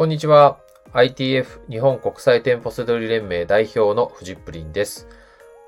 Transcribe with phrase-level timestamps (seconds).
[0.00, 0.58] こんにちは。
[0.94, 5.06] ITF 日本国際店舗セドリ連盟代表のフジップリンです。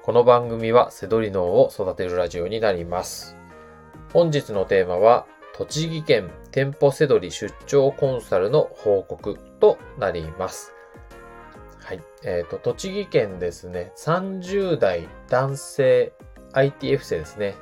[0.03, 3.37] この番組はセドリ脳を育てるラジオになります。
[4.11, 10.73] 本日のテーマは、栃木県店舗セドリ出張コンサルの報告となります。
[11.80, 12.01] はい。
[12.25, 16.14] えっ、と、栃木県ですね、30代男性
[16.55, 17.55] ITF 生ですね、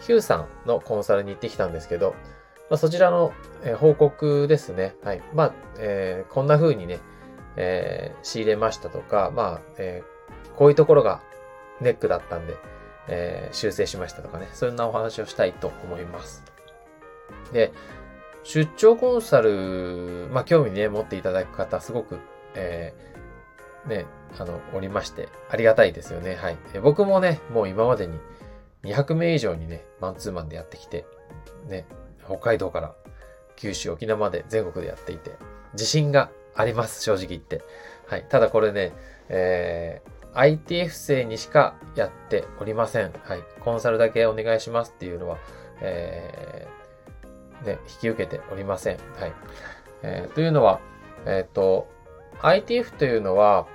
[0.00, 2.14] ヒューさんのコンサルに行ってきたんですけど、
[2.70, 4.94] まあ、そちらの、え報告ですね。
[5.02, 5.22] はい。
[5.34, 7.00] まあ、えーこんな風にね、
[7.56, 11.20] えー仕入れましたとか、まあ、えーこういうところが
[11.80, 12.56] ネックだったんで、
[13.08, 16.44] えー修正しましたとかね、そんなお話をしたいと思います。
[17.52, 17.72] で、
[18.44, 22.18] 出張コンサル、まあ、興味ね、持っていただく方、すごく、
[22.54, 24.06] えーね、
[24.38, 26.36] あの、おりまして、ありがたいですよね。
[26.36, 26.58] はい。
[26.74, 28.18] え僕もね、もう今までに
[28.84, 31.06] 200名以上にね、マンツーマンでやってきて、
[31.68, 31.86] ね、
[32.26, 32.94] 北海道から
[33.56, 35.32] 九州、沖縄まで全国でやっていて、
[35.72, 37.62] 自信があります、正直言って。
[38.06, 38.26] はい。
[38.28, 38.92] ただこれね、
[39.28, 43.12] えー、ITF 生にしかやっておりません。
[43.24, 43.40] はい。
[43.60, 45.38] コンサルだけお願いしますっていうのは、
[45.80, 48.98] えー、ね、引き受けておりません。
[49.16, 49.32] はい。
[50.02, 50.80] えーというのは、
[51.24, 51.88] えっ、と、
[52.42, 53.66] ITF というのは、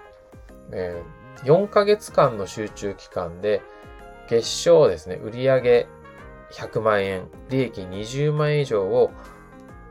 [0.71, 3.61] えー4ヶ月間の集中期間で、
[4.27, 5.87] 月賞ですね、売上
[6.53, 9.11] 100万円、利益20万円以上を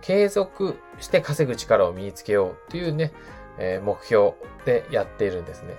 [0.01, 3.13] 継続して稼ぐ力を身につけようというね、
[3.59, 5.75] えー目標でやっているんですね。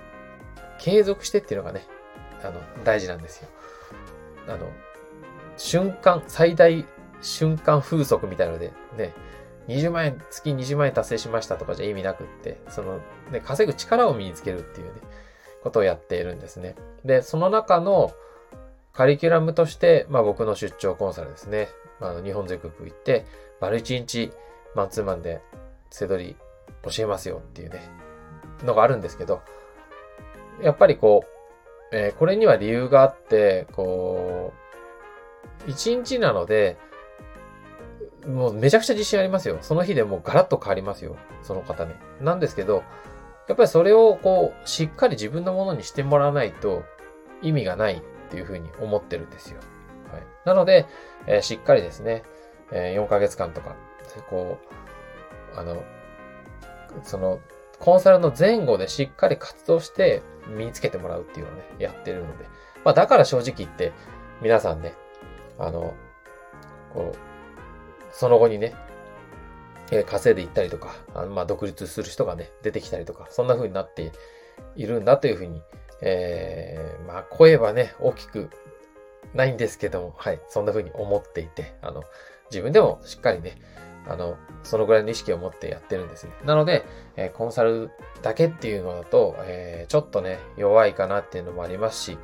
[0.78, 1.86] 継続してっていうのがね、
[2.42, 3.48] あの、大事なんですよ。
[4.48, 4.70] あの、
[5.56, 6.84] 瞬間、最大
[7.20, 9.12] 瞬間風速みたいなので、ね、
[9.68, 14.92] 20万円、月20万円達成しましたとかじゃ意味なくって、その、ね、稼ぐ力を身につけるっていうね、
[15.62, 16.74] ことをやっているんですね。
[17.04, 18.12] で、その中の
[18.92, 21.68] カリキュラムとして、まあ僕の出張コンサルですね。
[22.00, 23.26] あの日本全国行って、
[23.60, 24.32] 丸1日
[24.74, 25.40] マンツーマンで
[25.90, 26.36] 背取り
[26.90, 27.80] 教えますよっていうね、
[28.64, 29.42] のがあるんですけど、
[30.62, 34.52] やっぱりこう、えーこれには理由があって、こ
[35.66, 36.76] う、1日なので、
[38.26, 39.58] もうめちゃくちゃ自信ありますよ。
[39.60, 41.16] その日でもうガラッと変わりますよ。
[41.42, 41.96] その方ね。
[42.20, 42.82] なんですけど、
[43.48, 46.84] やっぱりそれをこう、しっかり自分のものにしてもらわないと
[47.42, 49.58] 意味がないっていうふうに思ってるんですよ。
[50.12, 50.22] はい。
[50.44, 50.86] なので、
[51.26, 52.22] えーしっかりですね、
[52.70, 53.74] えー4ヶ月間とか、
[54.28, 54.58] こ
[55.56, 55.82] う、あの、
[57.02, 57.40] その、
[57.80, 62.44] コンサルの前後でしっかり活動して身につけてもらうっていうのをね、やってるので。
[62.84, 63.92] まあだから正直言って、
[64.40, 64.94] 皆さんね、
[65.58, 65.94] あの、
[66.92, 67.16] こう、
[68.12, 68.74] その後にね、
[70.06, 74.12] 稼いでいったりとか、あのまあ、独立する人がね、出てきたりとか、そんな風になって
[74.76, 75.62] いるんだという風に、
[76.02, 78.50] えーまあ、声はね、大きく
[79.34, 82.04] ないんですけども、はい、そんな風に思っていて、あの、
[82.50, 83.56] 自分でもしっかりね、
[84.08, 86.32] あの、そのぐらいの意識を持ってやってるんですね。
[86.44, 86.84] なので、
[87.16, 87.90] えーコンサル
[88.22, 92.18] だけっていうのだと、えーちょっとね、弱いかなっていうのもありますし、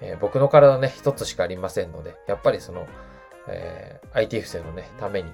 [0.00, 2.86] えー僕の体ね、一つしかありませんので、やっぱりその、
[3.46, 5.30] えー ITF 生のね、ために、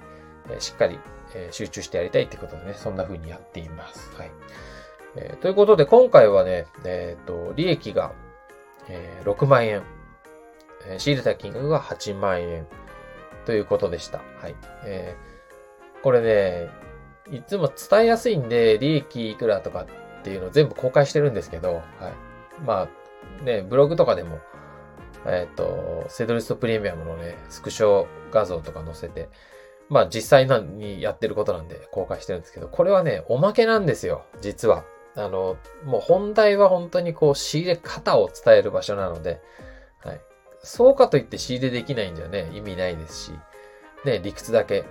[0.49, 0.99] えーしっかり、
[1.33, 4.11] えー集中してやりたいってことでね、そんな風にやっています。
[4.17, 4.31] はい。
[5.17, 8.13] えーということで、今回はね、えっ、と、利益が、
[8.87, 9.83] えー6万円、
[10.87, 12.67] えー仕入れた金額が8万円
[13.45, 14.19] ということでした。
[14.41, 14.55] はい。
[14.85, 15.35] えー
[16.03, 16.69] これね、
[17.31, 19.87] いつも伝えやすいんで、利益いくらとか
[20.19, 21.83] っていうのを全部公開してるんですけど、はい。
[22.63, 22.87] ま
[23.41, 24.39] あ、ね、ブログとかでも、
[25.25, 29.29] えっ、と、セドリストプレミアムのね、スクショ画像とか載せて、
[29.89, 34.83] まあ実際にやってることなんで公開してるんですけど、これはね、おまけなんですよ、実は。
[35.15, 39.41] あの、もう本題は本当にこう仕入れ方を伝える場所なので、
[40.03, 40.21] はい。
[40.63, 43.31] そうかといって仕入れできないんじゃね、意味ないですし、
[44.03, 44.85] ね、理屈だけ。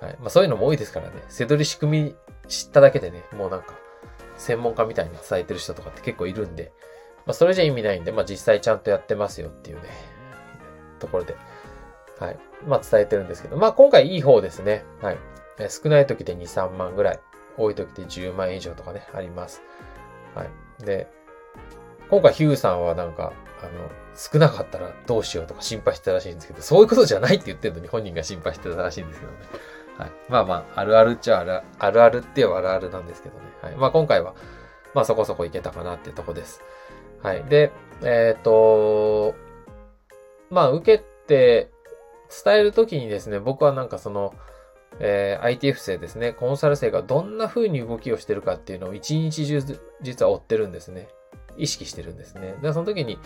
[0.00, 0.16] はい。
[0.20, 1.22] まあそういうのも多いですからね。
[1.28, 2.16] セドリ仕組み
[2.48, 3.74] 知っただけでね、もうなんか、
[4.36, 6.72] 専門家みたいに伝えてる人とかって結構いるんで、
[7.26, 9.82] まあそれじゃ意味ないんで、まあ実際ちゃんとやってますよっていうね、
[10.98, 11.36] ところで、
[12.18, 12.38] はい。
[12.66, 14.84] まあ伝えてるんですけど、まあ今回いい方ですね。
[15.02, 15.18] はい。
[15.68, 17.20] 少ない時で2、3万ぐらい、
[17.58, 19.62] 多い時で10万円以上とかね、あります。
[20.34, 20.84] はい。
[20.84, 21.08] で、
[22.08, 29.38] 今回ヒューさんはなんか、あの、少なかったらどうしようとか心配してたらしいんですけど、そういうことじゃないって言ってるのに本人が心配してたらしいんですけどね。
[29.98, 30.10] はい。
[30.28, 33.44] まあまあ、あるあるっちゃあるあるあるって言えばあるあるなんですけどね。
[33.62, 33.76] はい。
[33.76, 34.34] まあ今回は、
[34.94, 36.62] まあそこそこいけたかなっていうとこです。
[37.22, 37.44] はい。
[37.44, 37.72] で、
[38.02, 39.34] えっ、と、
[40.50, 41.70] まあ受けて
[42.44, 44.34] 伝えるときにですね、僕はなんかその、
[45.00, 49.62] えー ITF 生ですね、コンサル生がどんな風に動きをしてるかっていうのを一日中
[50.02, 51.08] 実は追ってるんですね。
[51.56, 52.54] 意識してるんですね。
[52.62, 53.18] で、その時に、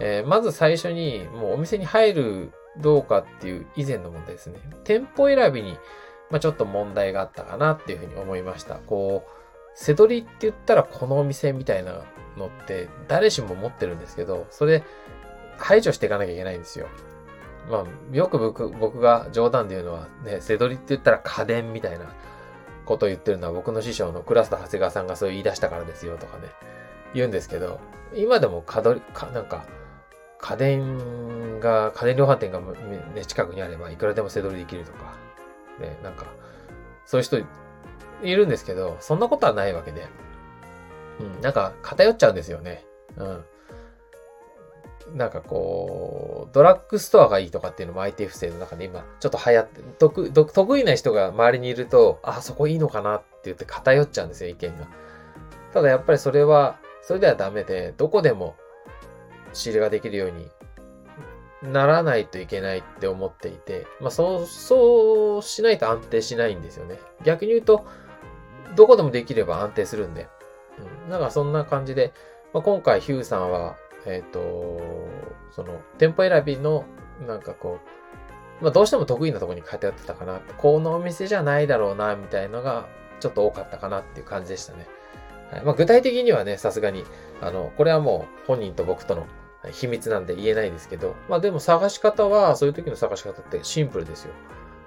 [0.00, 4.58] えーまず最初にもうお店に入るどうかっていう以前の問題ですね。
[4.84, 5.76] 店舗選びに
[6.30, 8.76] まあ、ちょっと問題があったかなっていうふうに思いました。
[8.76, 9.30] こう、
[9.74, 12.02] 背取りって言ったらこのお店みたいな
[12.36, 14.82] のって誰しも持ってるんですけど、それ
[15.58, 16.86] 排除していかなきゃいけないんですよ。
[17.68, 22.06] まあ、よく僕僕が冗談で言うのは、ね、背取りって言ったら家電みたいな
[22.84, 26.44] ことを言ってるのは僕の師匠のクラスタ長谷川さんがそう言い出したからですよとかね、
[27.14, 27.80] 言うんですけど、
[28.14, 29.64] 今でも家取り、かなんか、
[30.38, 35.14] 家電が、家電量販店が、ね、近くにあればいくらでも背取りできるとか、
[35.78, 36.26] ね、なんか、
[37.06, 37.38] そういう人
[38.22, 40.08] いるんですけど、そんなことはないわけで、
[41.20, 42.84] うん、なんか偏っちゃうんですよね。
[43.16, 43.44] うん。
[45.14, 54.88] なんかこう、ドラッグストアがいいとかっていうのも IT 不正の中で今ちょっと流行って、得得意な人が周りにいると、あ、そこいいのかなって言って偏っちゃうんですよ、意見が。
[55.72, 58.56] ただやっぱりそれは、それではダメで、どこでも
[59.52, 60.50] 仕入れができるように
[61.62, 66.98] ならないといけないって思っていて、まあそう、そうしないと安定しないんですよね。
[67.24, 67.84] 逆に言うと、
[68.76, 70.28] どこでもできれば安定するんで。
[71.04, 71.10] うん。
[71.10, 72.12] なんかそんな感じで、
[72.52, 74.80] まあ、今回ヒューさんは、えっ、ー、と、
[75.50, 76.84] その、店舗選びの、
[77.26, 77.78] なんかこ
[78.60, 82.88] う、まあどうしても得意なところに偏ってたかな、このお店じゃないだろうな、みたいのが、
[83.20, 84.86] ちょっと多かったかなっていう感じでしたね。
[85.50, 87.04] はいまあ、具体的にはね、さすがに、
[87.40, 89.26] あの、これはもう本人と僕との
[89.72, 94.32] 秘密なんで言えないですけど、まあでも探し方は、そういう時の探し方ってシンプルですよ。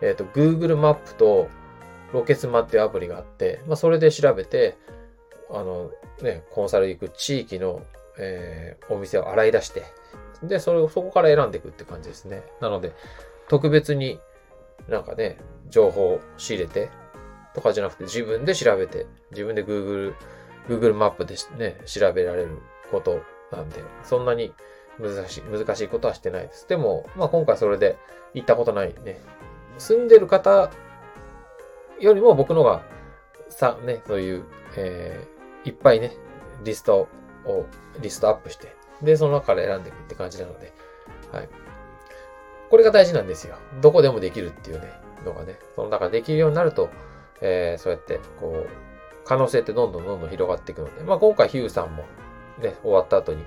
[0.01, 1.49] えっ、ー、と、Google マップと
[2.13, 4.77] ロケスマっていうアプリがあって、まあそれで調べて、
[5.51, 7.81] あの、ね、コンサル行く地域の、
[8.17, 9.83] えー、お店を洗い出して、
[10.43, 12.43] で、それをそこから選んでいくって感じですね。
[12.61, 12.93] なので、
[13.47, 14.19] 特別に
[14.87, 15.37] なんかね、
[15.69, 16.89] 情報を仕入れて、
[17.53, 20.13] とかじゃなくて自分で調べて、自分で Google
[20.67, 22.59] Google マップでね、調べられる
[22.91, 23.21] こと
[23.51, 24.53] なんで、そんなに
[24.99, 26.67] 難しい、難しいことはしてないです。
[26.67, 27.97] でも、まあ今回それで
[28.33, 29.19] 行ったことないね、
[29.77, 30.71] 住んでる方
[31.99, 32.83] よりも僕のが、
[33.49, 34.43] さ、ね、そういう、
[34.77, 36.13] えー、いっぱいね、
[36.63, 37.07] リスト
[37.45, 37.65] を、
[37.99, 40.73] リストアップして、で、その中から選んでいくって感じなので、
[41.31, 41.49] はい。
[42.69, 43.55] これが大事なんですよ。
[43.81, 44.91] どこでもできるっていうね、
[45.25, 46.89] のがね、その中できるようになると、
[47.41, 48.69] えー、そうやって、こう、
[49.25, 52.03] 可能性ってどんどんどんどん広がっていくので、まあ今回ヒューさんも
[52.59, 53.43] ね、終わった後に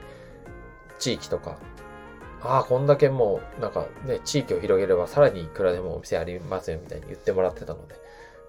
[0.99, 1.59] 地域とか、
[2.43, 7.95] ああ、こんだけもうなんかね、地域を広げればさらにいくらでもお店ありますよみたいに言ってもらってたので、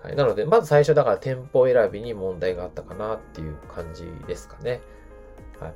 [0.04, 0.16] はい。
[0.16, 4.82] なので、まず最初だから店舗選びに問題があったかなっていう感じですかね。
[5.60, 5.74] はい。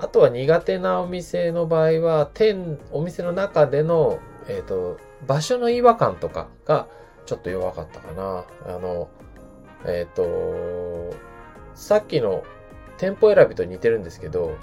[0.00, 6.86] あとは苦手なお店の場合は、店、お店の中での、えっ、ー、と、場所の違和感とかが
[7.26, 8.44] ちょっと弱かったかな。
[8.66, 9.08] あの、
[9.84, 11.16] えっ、ー、と、
[11.74, 12.44] さっきの
[12.96, 14.56] 店舗選びと似てるんですけど、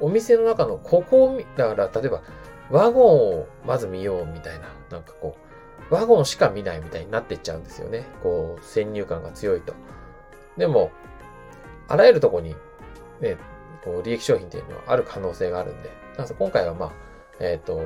[0.00, 2.22] お店の中のここを見だから例えば
[2.70, 5.36] ワゴンをまず見ようみたいな、なんかこ
[5.90, 8.06] う、ワゴンしか見ないみたいになってっちゃうんですよね。
[8.22, 9.74] こう、先入観が強いと。
[10.56, 10.92] でも、
[11.88, 12.54] あらゆるとこに、
[13.20, 13.36] ね、
[13.84, 15.90] こう、利益商品っていうのはある可能性があるんで、
[16.38, 16.92] 今回はまあ、
[17.40, 17.80] えっ、ー、と、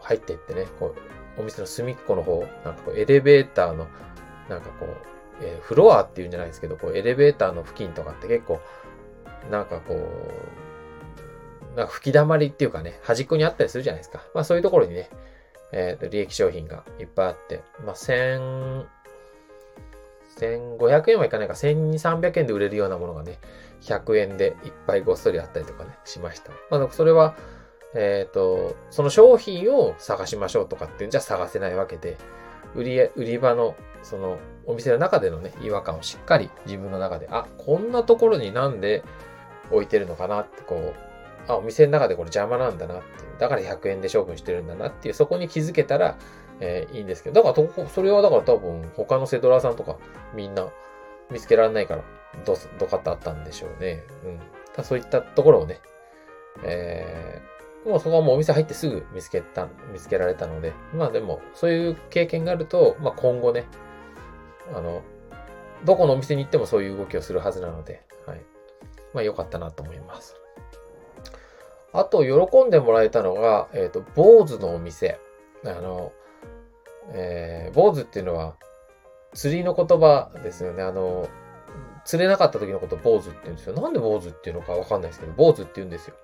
[0.00, 0.94] 入っていってね、こ
[1.36, 3.86] う、お店の隅っこの方、なんかこう、エレベーターの
[4.48, 5.10] なんかこう、
[5.42, 8.60] えー、フロアっていうんじゃないですけど、こうエレベーターの付近とかって結構、
[9.50, 14.20] なんかこう、なんか吹き溜まりっていうかね、端っこにあったりするじゃないですか。
[14.34, 15.08] まあそういうところにね、
[15.72, 18.86] えっ、ー、と、利益商品がいっぱいあって、まあ千、
[20.36, 23.38] 1500円はいかないか、1300円で売れるようなものがね、
[23.80, 26.52] 100円でいっぱいごっそりあったりとかね、しました。
[26.70, 27.34] まあ、それは、
[27.94, 32.16] えっ、ー、と、その商品を探しましょうとかっていうんじゃ探せないわけで、
[32.74, 39.02] 売り、売り場の、その、お店の中でのね、違和感をしっかり自分の中で、あ、こんなところになんで
[39.70, 40.94] 置いてるのかなって、こう、
[41.48, 43.38] あ、お店の中でこれ邪魔なんだなっていう。
[43.38, 46.16] だから100円で処分してるんだなっていう、そこに気づけたら、
[46.60, 49.96] えー、いいんですけど、だからそれはだから多分他のセドラーさんとか
[50.34, 50.68] みんな
[51.30, 52.04] 見つけられないから、
[52.44, 54.04] ど、どかってあったんでしょうね。
[54.24, 54.40] うん。
[54.74, 55.80] たそういったところをね、
[56.62, 57.40] え
[57.86, 63.66] もうそこはもうお店入ってすぐ見つけた、見つけられたので、まあでも、そういう経験があると、まあ今後ね、
[64.74, 65.02] あの、
[65.84, 68.40] どこのお店に行ってもそういう動きをするはずなので、はい。
[69.14, 70.36] まあ良かったなと思います。
[71.92, 75.18] あと、喜んでもらえたのが、えっ、ー、と、坊主のお店。
[75.64, 76.12] あの、
[77.12, 78.56] えー、坊主っていうのは、
[79.34, 80.82] 釣りの言葉ですよね。
[80.82, 81.28] あの、
[82.04, 83.74] 釣れなかった時のこと坊主って言うんですよ。
[83.74, 86.14] なんで坊主っていうのかわかんないですけど、坊主って言うんですよ。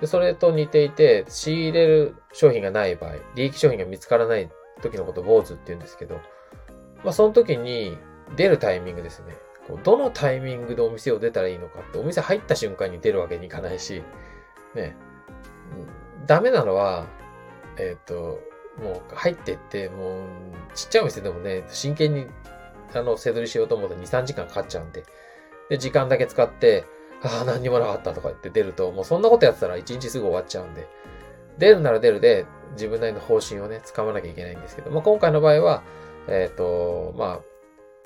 [0.00, 4.48] で、それと似ていて、仕入れる商品がない場合、利益商品が見つからない
[4.82, 6.20] 時のことを坊主って言うんですけど、
[7.04, 7.98] まあその時に
[8.36, 9.36] 出るタイミングですね。
[9.66, 14.02] こうどのタイミングでお店を出たらいいのかって、お店入った瞬間に出るわけにいかないし、
[14.74, 14.96] ね、
[16.26, 17.06] ダメなのは、
[17.76, 18.40] えっ、ー、と、
[18.82, 20.22] もう入ってって、もう、
[20.74, 22.26] ちっちゃいお店でもね、真剣に、
[22.94, 25.04] あの、背取りしようと思うと2、3時間かかっちゃうんで、
[25.68, 26.84] で、時間だけ使って、
[27.22, 30.88] ああ、何にもなかったとか言って出ると、もうそんなことやってたら1日すぐ終わっちゃうんで、
[31.58, 35.82] 出るなら出るで、自分なりの方針をね、掴まなきゃいけないんですけど、まあ、今回の場合は、
[36.28, 37.40] えっ、ー、と、まあ、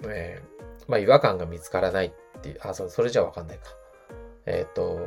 [0.04, 3.64] えー、まあ、違和感が見つからないっていう、あ、そそれじゃわかんないか。
[4.46, 4.98] えっ、ー、と、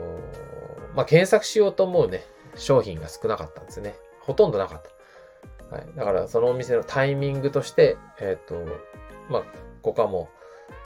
[0.96, 2.24] まあ、検索しようと思うね、
[2.55, 3.96] 商品が少なかったんですね。
[4.22, 4.82] ほとんどなかっ
[5.70, 5.75] た。
[5.75, 5.88] はい。
[5.96, 8.65] だから、そのお店のタイミングとして、えっ、ー、と、
[9.29, 9.44] まあ、
[9.86, 10.30] ここはも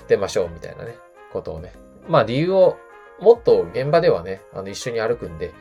[0.06, 0.98] う出ましょうみたいなね、
[1.32, 1.72] ことをね。
[2.10, 2.78] まあ、理由を、
[3.22, 5.54] もっと現場ではね、あの、一緒に歩くんで、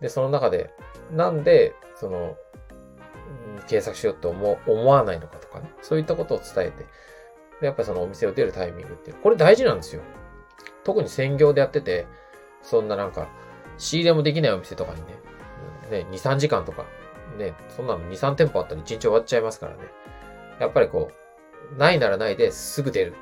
[0.00, 0.70] で、その中で、
[1.10, 2.36] なんで、その、
[3.66, 5.72] 検索しようって思思わないのかとかね。
[5.82, 6.84] そういったことを伝えて、
[7.60, 10.02] でやっぱりそのお店を出るタイミングって、これ大事なんですよ。
[10.84, 12.06] 特に専業でやってて、
[12.62, 13.28] そんななんか、
[13.76, 15.00] 仕入れもできないお店とかに
[15.90, 16.84] ね、ね、2、3時間とか、
[17.38, 19.82] ね、そんなの2、3店舗あったら1日終わっちゃいますからね。
[20.60, 21.23] やっぱりこう、
[21.78, 23.14] ないならないですぐ出る。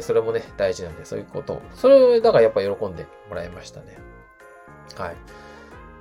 [0.00, 1.62] それもね、大事なんで、そういうことを。
[1.74, 3.98] それを、だからやっぱ喜んでもらいましたね。
[4.96, 5.16] はい。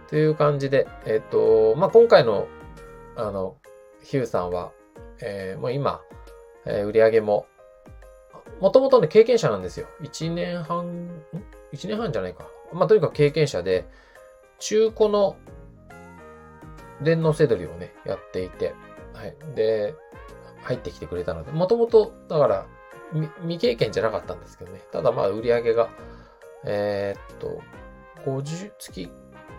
[0.10, 2.48] という感じで、えっ、と、まあ、今回の、
[3.16, 3.58] あの、
[4.04, 4.72] ヒューさんは、
[5.22, 6.02] えー、もう今、
[6.66, 7.46] えー、売り上げも、
[8.62, 9.88] もともとね、経験者なんですよ。
[10.02, 11.24] 1年半、ん
[11.74, 12.48] ?1 年半じゃないか。
[12.72, 13.86] まあ、とにかく経験者で、
[14.60, 15.36] 中古の
[17.02, 18.74] 電脳セドリをね、やっていて、
[19.14, 19.36] はい。
[19.56, 19.94] で、
[20.64, 22.66] 入ってきてくれたので、もともと、だから、
[23.42, 24.82] 未経験じゃなかったんですけどね。
[24.92, 25.90] ただまあ、売り上げが、
[26.66, 27.62] えー、っと、
[28.26, 29.10] 50、月、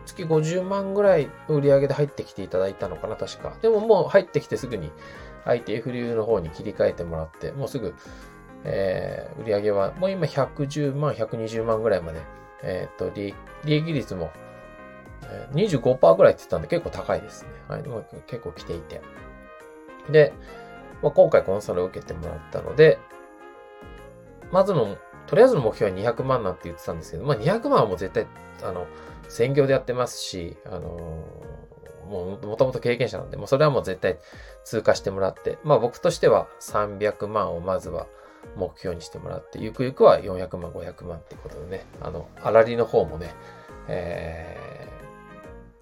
[0.06, 3.56] 月50万ぐらい売り上げで入ってきていただいたのかな、確か。
[3.62, 4.90] でももう入ってきてすぐに
[5.44, 7.94] ITF 流の方に切り替えてもらって、もうすぐ、
[8.64, 12.20] えー、売り上げはもう今110万、120万ぐらいまで、
[12.62, 13.34] えっ、と、利
[13.66, 14.30] 益率も、
[15.52, 17.48] 25%ぐらいって言ったんで結構高いですね。
[17.68, 19.00] はい、も結構来ていて。
[20.10, 20.32] で、
[21.04, 22.98] まあ、今回コンサルを受けてもらったので、
[24.50, 24.96] まずの、
[25.26, 28.26] とりあえずの目標は200万なんて言ってたんですけど、まあ、200万はもう絶対、
[28.62, 28.86] あの、
[29.28, 30.80] 専業でやってますし、あの
[32.08, 34.18] もう、もともと経験者なんで、もうそれはもう絶対
[34.64, 38.06] 通過してもらって、まあ僕としては300万をまずは
[38.56, 43.34] 目標にしてもらって、ゆくゆくは400万、500万っていうことでね、あの、あらりの方もね、
[43.88, 44.73] えー、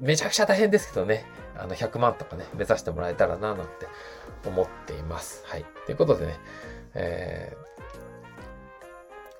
[0.02, 1.24] めちゃくちゃ大変ですけどね、
[1.56, 3.86] あの、100万とかね、目指してもらえたらな、なんて
[4.44, 5.44] 思っています。
[5.46, 5.64] はい。
[5.86, 6.40] ということでね、
[6.94, 7.86] えー、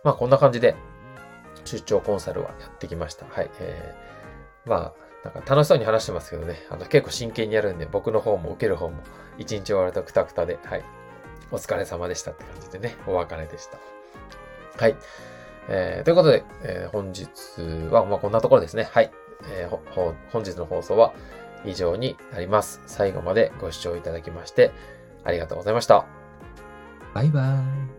[0.05, 0.77] まあこんな感じで、
[1.65, 3.27] 出張コンサルはやってきました。
[3.27, 3.51] はい。
[3.59, 9.03] えー、まあ、なんか楽しそうに話してますけどね、あの結構真剣にやるんで、僕の方も受ける方も
[9.39, 10.85] 一日終わるとクタクタで、はい。
[11.51, 13.79] お疲れ様でしたって感じでね、お別れでした。
[14.79, 14.97] はい。
[15.69, 17.29] えー、ということで、えー、本日
[17.91, 18.89] は、まあ、こんなところですね。
[18.91, 19.11] はい。
[19.51, 21.13] えー、本日の放送は
[21.65, 22.81] 以上になります。
[22.87, 24.73] 最後までご視聴いただきまして、
[25.25, 26.07] ありがとうございました。
[27.15, 27.92] バイバイ。